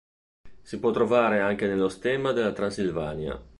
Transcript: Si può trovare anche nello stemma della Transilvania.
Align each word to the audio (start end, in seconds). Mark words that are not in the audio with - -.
Si 0.63 0.79
può 0.79 0.89
trovare 0.89 1.41
anche 1.41 1.67
nello 1.67 1.87
stemma 1.87 2.31
della 2.31 2.53
Transilvania. 2.53 3.39